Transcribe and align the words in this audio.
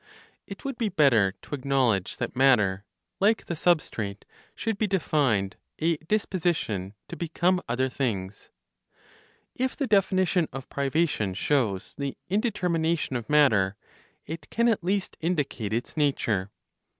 It 0.47 0.65
would 0.65 0.79
be 0.79 0.89
better 0.89 1.35
to 1.43 1.53
acknowledge 1.53 2.17
that 2.17 2.35
matter, 2.35 2.85
like 3.19 3.45
the 3.45 3.53
substrate, 3.53 4.23
should 4.55 4.79
be 4.79 4.87
defined 4.87 5.57
a 5.77 5.97
disposition 5.97 6.95
to 7.07 7.15
become 7.15 7.61
other 7.69 7.87
things. 7.87 8.49
If 9.53 9.77
the 9.77 9.85
definition 9.85 10.47
of 10.51 10.67
privation 10.69 11.35
shows 11.35 11.93
the 11.99 12.17
indetermination 12.31 13.15
of 13.15 13.29
matter, 13.29 13.75
it 14.25 14.49
can 14.49 14.67
at 14.69 14.83
least 14.83 15.17
indicate 15.19 15.71
its 15.71 15.95
nature. 15.95 16.49